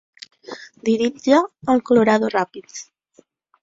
[0.81, 1.35] Dirige
[1.67, 2.91] al Colorado Rapids.